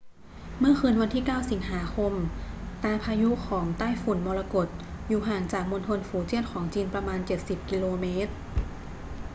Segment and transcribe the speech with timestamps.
[0.59, 2.13] เมื่อคืนวันที่ 9 สิงหาคม
[2.83, 4.67] ตาพายุของไต้ฝุ่นมรกต
[5.07, 8.31] อยู่ห่างจากมณฑลฝูเจี้ยนของจีนประมาณเจ็ดสิบกิโลเมตร